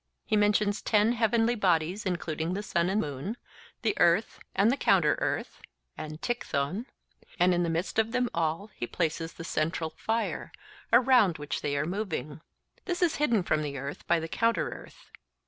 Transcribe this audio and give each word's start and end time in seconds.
He 0.25 0.35
mentions 0.35 0.81
ten 0.81 1.11
heavenly 1.11 1.53
bodies, 1.53 2.07
including 2.07 2.55
the 2.55 2.63
sun 2.63 2.89
and 2.89 2.99
moon, 2.99 3.37
the 3.83 3.93
earth 3.99 4.39
and 4.55 4.71
the 4.71 4.75
counter 4.75 5.15
earth 5.19 5.61
(Greek), 5.95 6.43
and 7.37 7.53
in 7.53 7.61
the 7.61 7.69
midst 7.69 7.99
of 7.99 8.11
them 8.11 8.27
all 8.33 8.71
he 8.73 8.87
places 8.87 9.33
the 9.33 9.43
central 9.43 9.91
fire, 9.91 10.51
around 10.91 11.37
which 11.37 11.61
they 11.61 11.77
are 11.77 11.85
moving—this 11.85 13.03
is 13.03 13.17
hidden 13.17 13.43
from 13.43 13.61
the 13.61 13.77
earth 13.77 14.07
by 14.07 14.19
the 14.19 14.27
counter 14.27 14.71
earth. 14.71 15.11